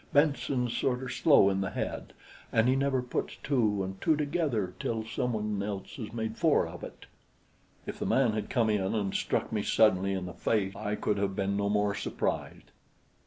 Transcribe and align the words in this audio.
Benson's 0.13 0.75
sorter 0.75 1.07
slow 1.09 1.51
in 1.51 1.61
the 1.61 1.69
head, 1.69 2.13
an' 2.51 2.65
he 2.65 2.75
never 2.75 3.03
puts 3.03 3.35
two 3.35 3.83
an' 3.83 3.97
two 4.01 4.15
together 4.17 4.73
till 4.79 5.05
some 5.05 5.33
one 5.33 5.61
else 5.61 5.97
has 5.97 6.11
made 6.11 6.39
four 6.39 6.67
out 6.67 6.73
of 6.73 6.83
it." 6.83 7.05
If 7.85 7.99
the 7.99 8.07
man 8.07 8.31
had 8.33 8.49
come 8.49 8.71
in 8.71 8.81
and 8.95 9.13
struck 9.13 9.51
me 9.51 9.61
suddenly 9.61 10.13
in 10.13 10.25
the 10.25 10.33
face, 10.33 10.75
I 10.75 10.95
could 10.95 11.19
have 11.19 11.35
been 11.35 11.55
no 11.55 11.69
more 11.69 11.93
surprised. 11.93 12.71